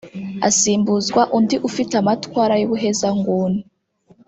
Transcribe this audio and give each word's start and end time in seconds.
asimbuzwa 0.47 1.21
undi 1.37 1.55
ufite 1.67 1.93
amatwara 2.01 2.53
y’ubuhezanguni 2.57 3.59